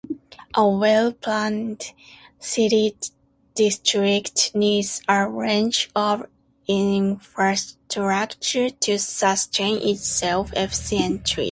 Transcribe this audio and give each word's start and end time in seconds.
A 0.55 0.67
well-planned 0.67 1.91
city 2.39 2.97
district 3.53 4.49
needs 4.55 4.99
a 5.07 5.29
range 5.29 5.91
of 5.95 6.27
infrastructure 6.67 8.71
to 8.71 8.97
sustain 8.97 9.87
itself 9.87 10.51
efficiently. 10.53 11.23